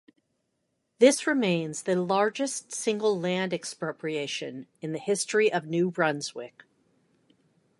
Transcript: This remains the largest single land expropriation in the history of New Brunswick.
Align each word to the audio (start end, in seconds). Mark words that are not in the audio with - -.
This 0.97 1.27
remains 1.27 1.83
the 1.83 1.95
largest 1.95 2.71
single 2.73 3.19
land 3.19 3.53
expropriation 3.53 4.65
in 4.81 4.93
the 4.93 4.97
history 4.99 5.53
of 5.53 5.67
New 5.67 5.91
Brunswick. 5.91 6.63